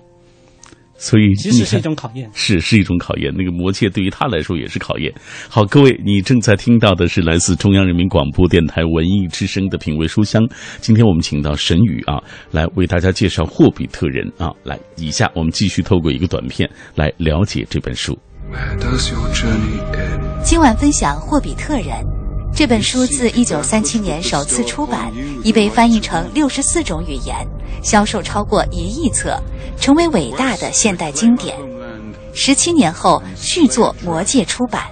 [0.96, 3.32] 所以其实是一种考验，是是一种考验。
[3.36, 5.12] 那个魔戒对于他来说也是考验。
[5.48, 10.42] 好，各位，你正在听到的是来自中央人民广播电台文艺之声的品味书香。
[10.80, 14.52] 今天我们请到沈宇啊，来为大家介绍《霍比特人》啊。
[14.62, 18.16] 来，以下我们继续透过一个短片来了解这本书。
[20.44, 21.86] 今晚分享《霍比特人》
[22.54, 25.10] 这本书，自一九三七年首次出版，
[25.42, 27.34] 已被翻译成六十四种语言，
[27.82, 29.40] 销售超过一亿册，
[29.80, 31.56] 成为伟大的现代经典。
[32.34, 34.82] 十七年后，续作《魔戒》出版，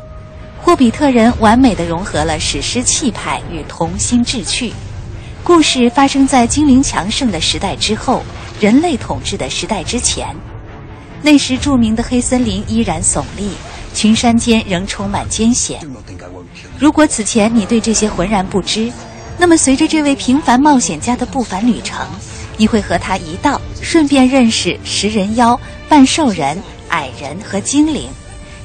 [0.64, 4.72] 《霍比特人》完美的融合了史诗气派与童心志趣。
[5.44, 8.22] 故事发生在精灵强盛的时代之后，
[8.58, 10.34] 人类统治的时代之前。
[11.22, 13.50] 那时著名的黑森林依然耸立，
[13.92, 15.80] 群山间仍充满艰险。
[16.78, 18.90] 如果此前你对这些浑然不知，
[19.38, 22.06] 那么随着这位平凡冒险家的不凡旅程，
[22.56, 28.08] 你会和他一道顺便认识食人妖、半兽人、矮人和精灵，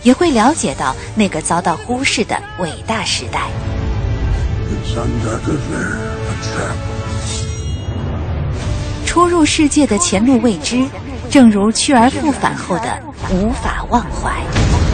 [0.04, 3.42] 也会了解到那个遭到忽视的伟大时代。
[9.06, 10.86] 初入世界的前路未知，
[11.30, 13.00] 正如去而复返后的
[13.32, 14.85] 无法忘怀。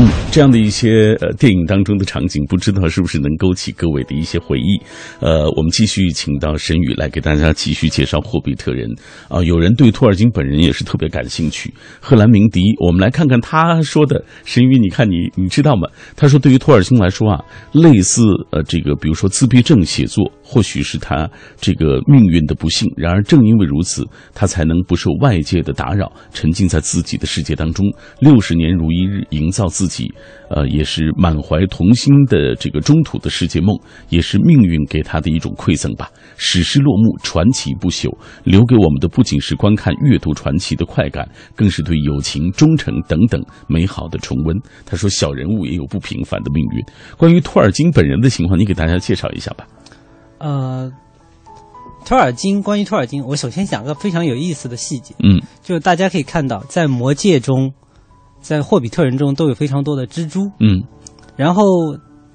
[0.00, 4.80] 嗯，这样的一些呃电影当中的场景，不知道是不是能勾起各位的一些回忆。
[5.18, 8.88] 呃，我们继续请到沈宇来给大家继续介绍《霍比特人》
[9.26, 11.74] 啊、有人对托尔金本人也是特别感兴趣。
[11.98, 14.24] 赫兰明迪，我们来看看他说的。
[14.44, 15.88] 沈宇，你看你你知道吗？
[16.14, 18.22] 他说，对于托尔金来说啊，类似
[18.52, 21.28] 呃这个，比如说自闭症写作，或许是他
[21.60, 22.88] 这个命运的不幸。
[22.96, 27.84] 然而正因为如此，他才能不受外界的打扰，沉浸在自己的世界当中，
[28.20, 30.08] 六十年如一日，营造自己，
[30.48, 36.10] 呃，也是满怀童心的这个中土的世界梦，也是命运给他的一种馈赠吧。
[36.36, 38.10] 史诗落幕，传奇不朽，
[38.44, 44.56] 留给我们的不仅是观看阅读传奇的快感，更是对友情、忠诚等等美好的重温。
[44.86, 46.84] 他说，小人物也有不平凡的命运。
[47.16, 49.66] 关于托尔金本人的情况，你给大家介绍一下吧。
[50.38, 50.90] 呃，
[52.06, 57.72] 托尔金，关于托尔金，我首先讲个非常有意思的细节，嗯，就是大家可以看到，在魔戒中，
[58.40, 60.82] 在霍比特人中都有非常多的蜘蛛，嗯，
[61.36, 61.64] 然后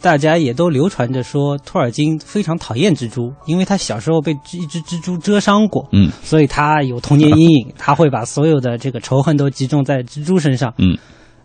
[0.01, 10.97] 大家也都流传着说托尔金非常讨厌蜘蛛，因为他小时候被一只蜘蛛蛰伤过，嗯，所以他有童年阴影，他会把所有的这个仇恨都集中在蜘蛛身上，嗯，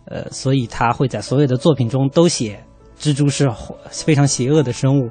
[0.05, 2.59] 呃，所以他会在所有的作品中都写
[2.99, 3.49] 蜘蛛是
[3.89, 5.09] 非常邪恶的生物。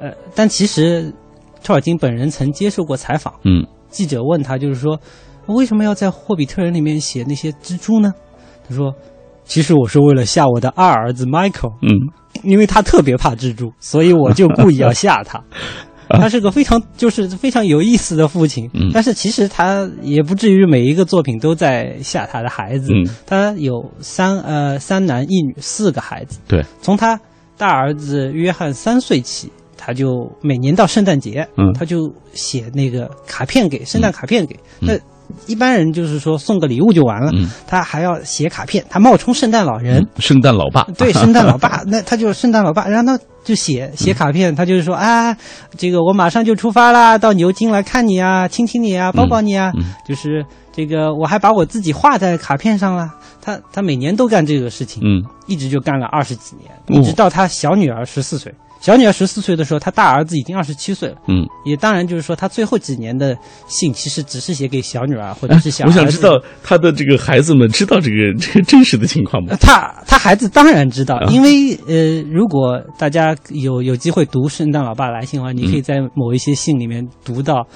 [0.00, 1.12] 呃，但其实
[1.62, 4.98] 托尔金本人曾接受过采访，嗯，记者问他，就是说，
[5.46, 8.12] 为什么要在《霍比特人》里面写那些蜘蛛呢？
[8.68, 8.94] 他说，
[9.44, 11.90] 其实我是为了吓我的二儿子 Michael，嗯，
[12.42, 15.42] 因为他特别怕蜘蛛，所以我就故意要吓他。
[16.06, 18.90] 他是个非常就是非常有意思的父亲，嗯。
[18.92, 22.92] 但是其实他也不至于每一个作品都在吓他的孩子。
[22.92, 23.08] 嗯。
[23.26, 27.18] 他有三呃三男一女四个孩子，对，从他
[27.56, 31.72] 大儿子约翰三岁起，他就每年到圣诞节，嗯。
[31.72, 34.88] 他就写那个卡片给圣诞卡片给、嗯。
[34.88, 34.98] 那。
[35.46, 37.50] 一般人就是说送个礼物就完了，嗯。
[37.66, 45.36] 他还要写卡片，他冒充圣诞老人，圣诞老爸， 对，圣诞老爸， 那他就是圣诞老爸，然后他就写写卡片，他就是说啊，
[45.76, 49.94] 这个我马上就出发啦，到牛津来看你啊，亲亲你啊，抱抱你啊，嗯。
[50.06, 53.08] 就是这个我还把我自己画在卡片上了。
[53.40, 56.98] 他他每年都干这个事情，嗯，一直就干了二十几年，哦。
[56.98, 58.50] 一直到他小女儿十四岁。
[58.84, 61.14] 小女儿十四岁的时候，他大儿子已经二十七岁了。
[61.26, 63.34] 嗯，也当然就是说，他最后几年的
[63.66, 65.86] 信其实只是写给小女儿或者是小、哎。
[65.86, 69.56] 我想知道他的这个孩子们知道这个 这个真实的情况吗？
[69.58, 77.66] 他他孩子当然知道，因为呃，如果大家有有机会读《圣诞老爸来信》的话，你可以在某一些信里面读到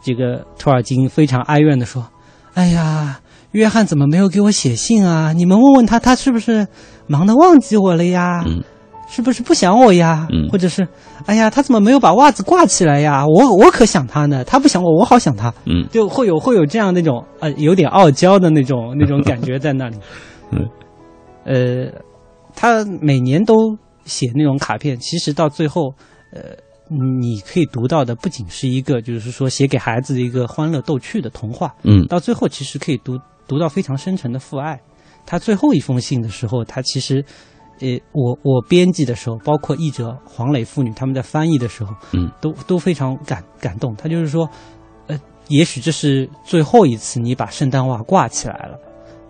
[0.00, 2.06] 这个托尔金非常哀怨的说
[2.54, 3.18] ：“哎呀。”
[3.52, 5.32] 约翰怎么没有给我写信啊？
[5.32, 6.66] 你们问问他，他是不是
[7.06, 8.44] 忙得忘记我了呀？
[8.46, 8.62] 嗯，
[9.08, 10.26] 是不是不想我呀？
[10.30, 10.86] 嗯，或者是，
[11.26, 13.24] 哎呀，他怎么没有把袜子挂起来呀？
[13.26, 15.52] 我我可想他呢，他不想我，我好想他。
[15.64, 19.96] 嗯，就会有会有这样那种呃有点傲娇的那种 那种感觉在那里。
[20.52, 20.68] 嗯，
[21.44, 21.90] 呃，
[22.54, 25.92] 他每年都写那种卡片，其实到最后，
[26.32, 26.42] 呃。
[27.20, 34.80] 你可以读到的不仅是一个，就是说写给孩子的一个欢乐逗趣的童话，嗯，到最后其实可以读读到非常深沉的父爱。
[35.26, 37.22] 他最后一封信的时候，他其实，
[37.80, 43.94] 呃，我我编辑的时候，包括译者黄磊父女他们在翻译的时候，嗯，都都非常感感动。
[43.96, 44.48] 他就是说，
[45.06, 48.78] 呃，也许这是最后一次你把圣诞袜挂起来了，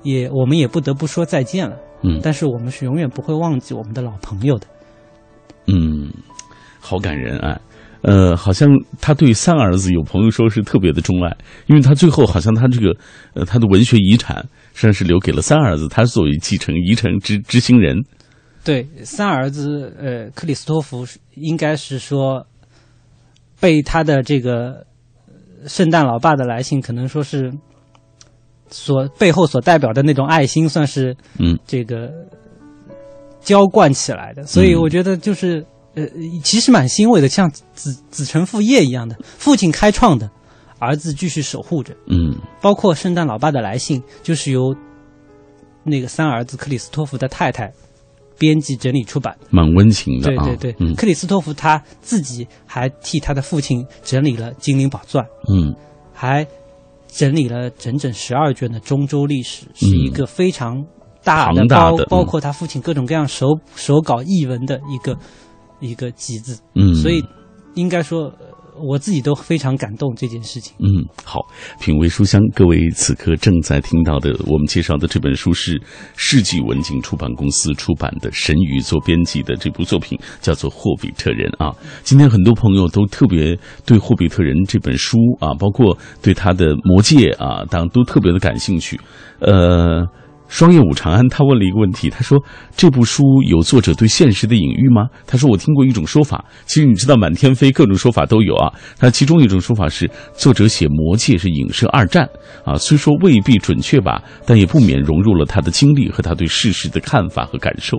[0.02, 4.66] 也我们也不得不说再见了，嗯，但是我们是永远不会忘记我们的老朋友的，
[5.66, 6.12] 嗯。
[6.80, 7.60] 好感人啊，
[8.00, 8.66] 呃，好像
[8.98, 12.96] 他对三儿子有朋友说是特别的钟爱，因为他最后好像他这个
[13.34, 14.36] 呃他的文学遗产
[14.72, 18.00] 实际上是留给了三儿子，他作为继承遗承执执行人。
[18.64, 22.46] 对，三儿子呃克里斯托弗应该是说
[23.60, 24.86] 被他的这个
[25.66, 27.52] 圣诞老爸的来信，可能说是
[28.70, 32.10] 所背后所代表的那种爱心，算是嗯这个
[33.40, 35.64] 浇灌起来的，所以我觉得就是。
[35.94, 36.06] 呃，
[36.44, 40.30] 其实蛮欣慰的，像子子承父业一样的，父亲开创的，
[40.78, 41.92] 儿子继续守护着。
[42.06, 44.76] 嗯，包括圣诞老爸的来信，就是由
[45.82, 47.72] 那个三儿子克里斯托弗的太太
[48.38, 55.74] 编辑整理出版，蛮温情的对对对，嗯、克里斯托弗他自己还替他的父亲整理了《精灵宝钻》，嗯，
[56.12, 56.46] 还
[57.08, 60.84] 整理了整整十二卷的中州历史，是一个非常
[61.24, 65.18] 大的包，包括他父亲各种各样手手稿译文的一个。
[65.80, 67.22] 一个集子，嗯，所以
[67.76, 68.32] 应该说，
[68.82, 70.74] 我自己都非常感动这件事情。
[70.78, 71.40] 嗯，好，
[71.80, 75.80] 品味书香，各位此刻正在听到的，我们介绍的这本书是
[76.16, 81.74] 世纪文景出版公司出版的，神宇做编辑的这部作品，叫做《霍比特人》啊。
[82.02, 89.00] 今天很多朋友都特别对《霍比特人》这本书啊，包括对他的《魔戒》啊，当然都特别的感兴趣，
[89.40, 90.06] 呃。
[90.48, 92.42] 双叶武长安，他问了一个问题，他说
[92.74, 98.72] ：“这部书有作者对现实的隐喻吗？”他说：“我听过一种说法，其实你知道，满天飞，各种说法都有啊。
[98.98, 102.26] 他其中一种说法是，作者写《魔戒》是影射二战
[102.64, 107.98] 啊，虽说未必准确吧，但也不免融入了他的经历和他对世事的看法和感受。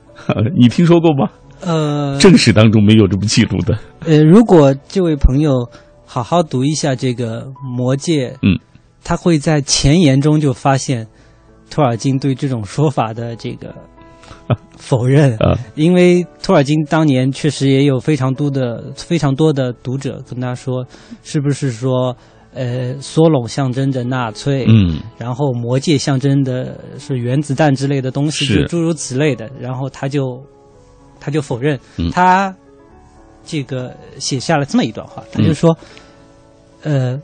[0.58, 1.30] 你听说过吗？
[1.62, 3.78] 呃，正史当中没有这么记录的。
[4.00, 5.68] 呃，如果这位朋友
[6.04, 7.46] 好好读一下这个
[7.76, 8.60] 《魔戒》，嗯，
[9.02, 11.06] 他会在前言中就发现。
[11.70, 13.74] 托尔金对这种说法的这个
[14.76, 15.36] 否认，
[15.74, 20.84] 因为托尔金当年确实也有非常多的非常多的读者跟他说，
[21.22, 22.16] 是不是说，
[22.54, 28.64] 呃，梭隆象征着纳粹，嗯，然后魔戒象征的是原子弹之类的东西，是。
[28.66, 30.42] 诸如此类的，然后他就
[31.20, 32.54] 他就否认，嗯、他
[33.44, 35.76] 这个写下了这么一段话，他就说，
[36.82, 37.20] 呃。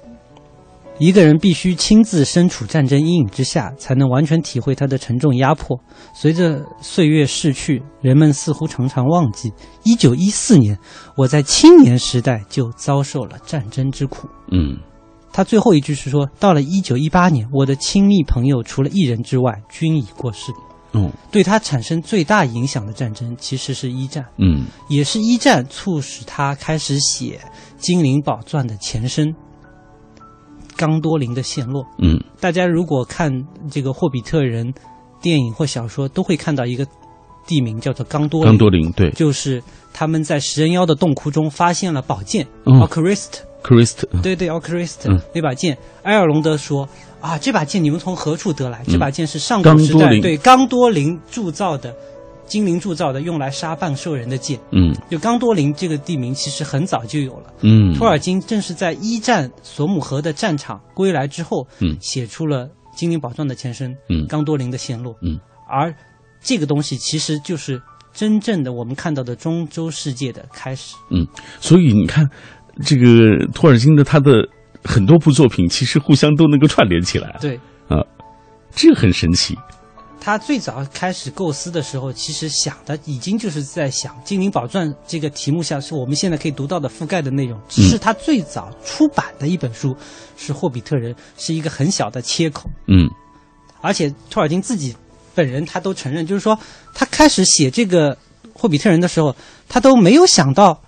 [0.98, 5.76] 一个人必须亲自身处战争阴影之下，才能完全体会它的沉重压迫。
[6.14, 9.52] 随着岁月逝去，人们似乎常常忘记，
[9.82, 10.78] 一九一四年，
[11.16, 14.28] 我在青年时代就遭受了战争之苦。
[14.52, 14.78] 嗯，
[15.32, 20.52] 他最后一句是说，到了一九一八年，我的亲密朋友除了一人之外，均已过世。
[20.92, 24.24] 嗯，对他产生最大影响的战争，其实是一战。
[24.38, 27.40] 嗯，也是一战促使他开始写
[27.82, 29.34] 《精灵宝钻》的前身。
[30.76, 33.30] 冈多林的陷落，嗯，大家如果看
[33.70, 34.66] 这个《霍比特人》
[35.22, 36.86] 电影或小说，都会看到一个
[37.46, 38.48] 地名叫做冈多林。
[38.50, 44.80] 冈多林，对，就是他们在食人妖的洞窟中发现了宝剑 o c r i s t c r i s t 对对 o c r
[44.82, 45.76] i s t 那把剑。
[46.02, 46.86] 埃尔隆德说
[47.22, 48.82] ：“啊，这把剑你们从何处得来？
[48.86, 51.94] 这把剑是上古时代对冈多林铸造的。”
[52.46, 54.58] 精灵铸造的，用来杀半兽人的剑。
[54.70, 57.52] 嗯，就刚多林这个地名其实很早就有了。
[57.62, 63.92] 嗯，托尔金正是在一战索姆河的战场归来之后，嗯，写出了《精灵宝藏》的前身。
[64.10, 65.14] 嗯，刚多林的陷落。
[65.22, 65.38] 嗯，
[65.70, 65.94] 而
[66.40, 67.80] 这个东西其实就是
[68.12, 70.94] 真正的我们看到的中洲世界的开始。
[71.10, 71.26] 嗯，
[71.60, 72.28] 所以你看，
[72.82, 74.46] 这个托尔金的他的
[74.84, 77.36] 很多部作品其实互相都能够串联起来。
[77.40, 77.56] 对，
[77.88, 78.04] 啊，
[78.70, 79.56] 这很神奇。
[80.24, 87.60] 他最早开始构思的时候，其实想的已经就是在想《精灵宝钻》这个题目下是我们现在可以读到的覆盖的内容。
[87.68, 89.94] 只是他最早出版的一本书
[90.38, 92.70] 是《霍比特人》，是一个很小的切口。
[92.88, 93.06] 嗯，
[93.82, 94.96] 而且托尔金自己
[95.34, 96.58] 本人他都承认，就是说
[96.94, 98.14] 他开始写这个
[98.54, 99.36] 《霍比特人》的时候，
[99.68, 100.80] 他都没有想到，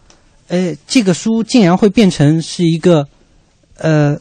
[0.48, 3.06] 呃，这个书竟然会变成是一个
[3.76, 4.16] 呃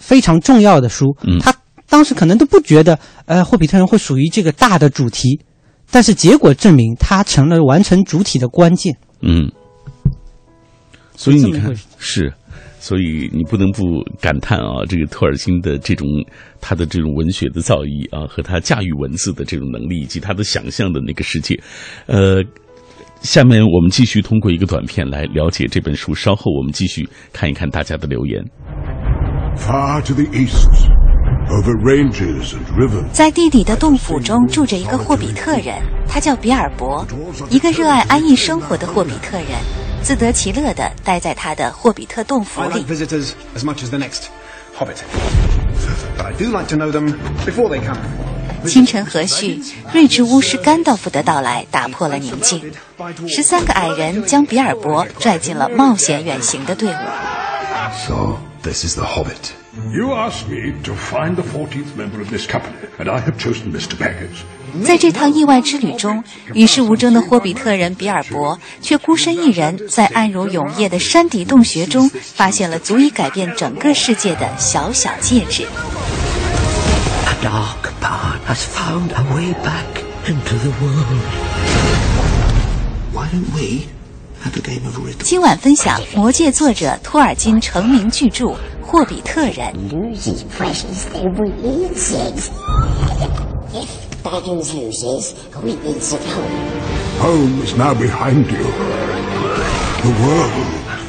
[0.00, 1.16] 非常重要的书。
[1.22, 1.54] 嗯他
[1.90, 5.38] 当时可能都不觉得，呃，霍比特人会属于这个大的主题，
[5.90, 8.96] 但是结果证明，它成了完成主体的关键。
[9.20, 9.50] 嗯，
[11.16, 12.32] 所以你看是，
[12.78, 13.82] 所以你不能不
[14.20, 16.06] 感叹啊，这个托尔金的这种
[16.60, 21.60] 他的这种文学的造诣啊，和他驾驭文字的这种能力，以及他的想象的那个世界，
[22.06, 22.42] 呃。
[23.22, 28.42] 下面我们继续通过一个短片来了解这本书，稍后我们继续看一看大家的留言。
[29.58, 30.88] Far to the east,
[33.12, 35.74] 在地底的洞府中住着一个霍比特人，
[36.08, 37.06] 他叫比尔博，
[37.48, 39.46] 一个热爱安逸生活的霍比特人，
[40.02, 42.84] 自得其乐地待在他的霍比特洞府里。
[48.66, 49.58] 清晨和煦，
[49.92, 52.72] 睿智巫师甘道夫的到来打破了宁静。
[53.26, 56.96] 十三个矮人将比尔博拽进了冒险远行的队伍。
[58.06, 59.59] So this is the Hobbit.
[59.72, 63.72] You asked me to find the 14th member of this company, and I have chosen
[63.72, 63.96] Mr.
[63.96, 64.42] Baggins.
[64.84, 75.62] 在这趟意外之旅中，与世无争的霍比特人比尔博却孤身一人，在暗如永夜的山底洞穴中，发现了足以改变整个世界的小小戒指。
[77.26, 81.06] A dark part has found a way back into the world.
[83.12, 83.86] Why don't we
[84.42, 84.98] have a game of?
[85.22, 88.46] 今晚分享《魔戒》作者托尔金成名巨著
[88.89, 89.73] 《霍比特人》。
[89.91, 92.51] Loses precious, they release it.
[93.73, 93.89] If
[94.23, 96.41] Baggins loses, we need to go.
[97.19, 98.63] Home is now behind you.
[100.01, 100.65] The world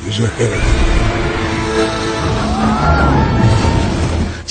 [0.06, 0.96] is ahead.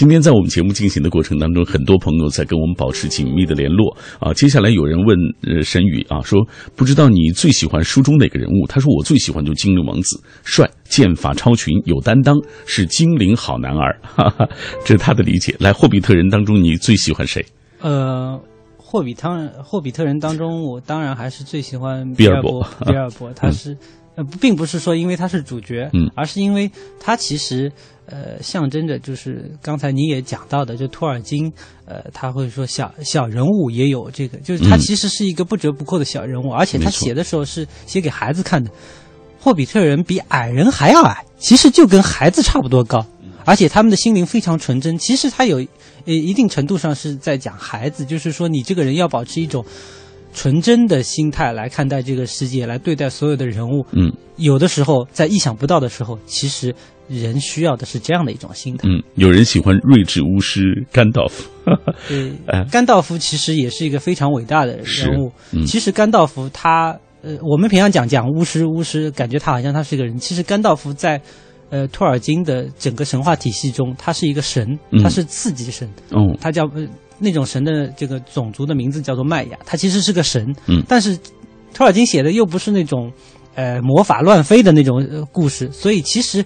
[0.00, 4.32] 今天在我们节目进行的过程当中，很多朋友在跟我们保持紧密的联络啊。
[4.32, 5.14] 接下来有人问
[5.46, 6.40] 呃沈宇啊，说
[6.74, 8.66] 不知道你最喜欢书中哪个人物？
[8.66, 12.34] 他说我最喜欢就精灵王子，帅，剑法超群，有担当，
[12.64, 14.48] 是精灵好男儿，哈哈，
[14.86, 15.54] 这是他的理解。
[15.60, 17.44] 来，霍比特人当中你最喜欢谁？
[17.82, 18.40] 呃，
[18.78, 22.86] 霍比特人霍比特人当中，我当然还是最喜欢比尔博尔博。
[22.86, 23.76] 比尔博，他是、
[24.16, 27.70] 呃，并不是说因为他是主角，嗯而是因为他其实
[28.06, 31.52] 呃象征着就是刚才你也讲到的，就托尔金，
[31.84, 38.70] 呃，他会说小小人物也有这个，就是他嗯其实是一个不折不扣的小人物，而且他写的时候是写给孩子看的。
[39.42, 43.02] 霍比特人比矮人还要矮，其实就跟孩子差不多高，
[43.46, 44.98] 而且他们的心灵非常纯真。
[44.98, 45.56] 其实他有
[46.04, 49.64] 呃一定程度上是在讲孩子，就是说你这个人要保持一种
[50.32, 53.84] 纯真的心态来看待这个世界，来对待所有的人物。
[53.92, 56.74] 嗯有的时候在意想不到的时候，其实
[57.08, 58.88] 人需要的是这样的一种心态。
[58.88, 61.50] 嗯，有人喜欢睿智巫师甘道夫，
[62.08, 65.30] 对 哎，甘道夫其实也是一个非常伟大的人物。
[65.50, 71.20] 是嗯其实甘道夫他，呃，我们平常讲讲巫师，巫师感觉他好像他是一个人，其实甘道夫在，
[71.68, 76.86] 呃，托尔金的整个神话体系中，他是一个神，嗯他是次级神，嗯，他叫、呃、
[77.20, 81.18] 那种神的这个种族的名字叫做麦雅，他其实是个神，嗯但是
[81.74, 83.12] 托尔金写的又不是那种，
[83.54, 86.44] 呃，魔法乱飞的那种、呃、故事，所以其实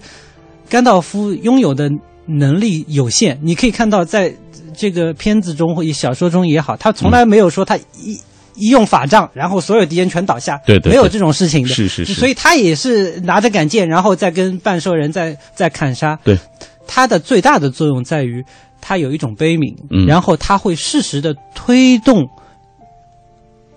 [0.69, 1.89] 甘道夫拥有的
[2.27, 3.39] 能力有限。
[3.41, 4.33] 你可以看到，在
[4.75, 8.19] 这个片子中或者小说中也好，他从来没有说他一。
[8.57, 16.17] 一用法杖，然后所有敌人全倒下，对对对没有这种事情的，是是是所以他也是拿着杆剑，然后再跟半兽人在在砍杀。
[16.23, 16.39] 对，
[16.87, 18.43] 他的最大的作用在于
[18.81, 22.27] 它有一种悲悯，嗯然后它会适时的推动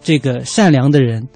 [0.02, 1.26] 这个善良的人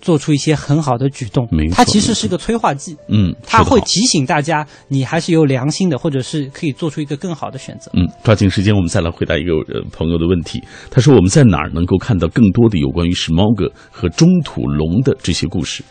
[0.00, 1.74] 做出一些很好的举动没错。
[1.74, 7.90] 他其实是个催化剂，嗯，他说得好会提醒大家你还是有良心的，或者是可以做出一个更好的选择。
[7.94, 10.62] 嗯，抓紧时间，我们再来回答一个呃朋友的问题。
[10.90, 15.82] 他说：“我们在哪儿能够看到更多的有关于史矛革和中土龙的这些故事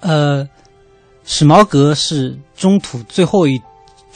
[0.00, 0.46] 呃，
[1.24, 3.58] 史矛革是中土最后一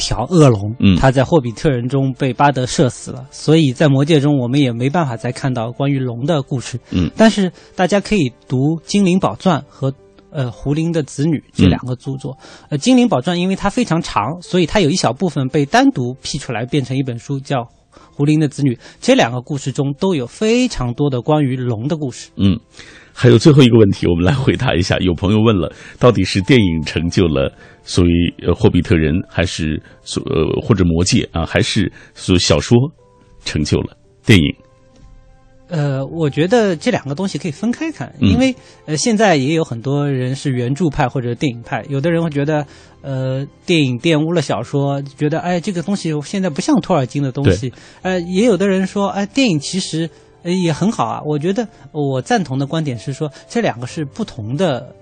[0.00, 6.80] 条恶龙，嗯他在霍比特人中被巴德射死了，所以在魔戒中我们也没办法再看到关于龙的故事。
[6.90, 9.92] 嗯但是大家可以读《精灵宝钻》和。
[10.32, 12.38] 呃，胡林的子女这两个著作，
[12.68, 17.62] 呃，《精灵宝钻》因为它非常长，所以它有一小部分被单独辟出来变成一本书，叫
[18.14, 18.74] 《胡林的子女》。
[19.00, 22.60] 这两个故事中都有非常多的关于龙的故事。？”嗯，
[23.20, 24.96] 还有最后一个问题，我们来回答一下。
[25.00, 28.10] 有朋友问了，到底是电影成就了所谓
[28.48, 32.78] 呃霍比特人，还是所呃或者魔戒啊，还是所小说
[33.44, 33.94] 成就了
[34.24, 34.46] 电影？
[35.68, 38.54] 呃，我觉得这两个东西可以分开看，嗯因为
[38.86, 42.66] 呃，现在也有很多人是原著派或者电影派，有的人会觉得
[43.02, 50.08] 呃，电影玷污了小说，觉得哎，这个东西现在不像托尔金的东西，呃，也有的人说哎，电影其实
[50.42, 51.22] 呃也很好啊。
[51.24, 54.94] 我觉得我赞同的观点是说，这两个是不同的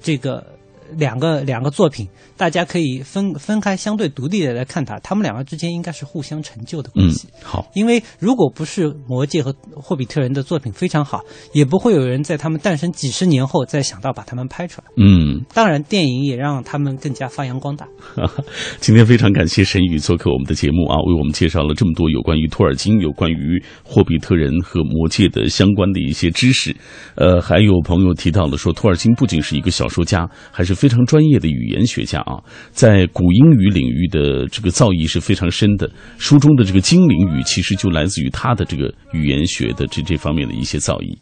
[0.00, 0.55] 这个。
[0.96, 2.06] 两个两个作品，
[2.36, 11.20] 大家可以分分开相对独立的来看它，他们两个之间应该是互相成就的关嗯系。，好，因为如果不是《魔戒》和《霍比特人》的作品非常好，
[11.52, 14.86] 也不会有人在他们诞生几十年后再想到把他们拍出来。
[14.96, 17.86] 嗯，当然，电影也让他们更加发扬光大。
[18.80, 26.74] 今天非常感谢沈宇做客我们的节目啊，为我们介绍了这么多有关于托尔金、有关于霍比特人和魔戒的相关的一些知识。
[27.16, 32.38] 呃，还有朋友提到了说，托尔金不仅是一个小说家，还是非常专业的语言学家啊，
[32.70, 35.90] 在古英语领域的这个造诣是非常深的。
[36.18, 41.16] 书中的这个精灵语，其实就来自于他的这个语言学的这这方面的一些造诣。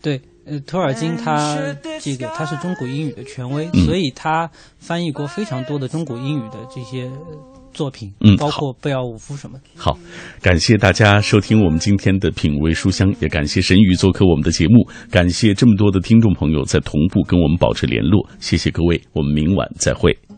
[0.00, 1.58] 对，呃，托尔金他
[2.00, 9.64] 这个他是中古英语的权威，嗯所以他翻译过非常多的中古英语的这些呃作品，嗯包括贝奥武夫什么的。
[9.76, 9.98] 好，
[10.40, 20.29] 感谢大家收听我们今天的品味书香，也感谢神宇做客我们的节目，感谢这么多的听众朋友在同步跟我们保持联络，谢谢各位，我们明晚再会。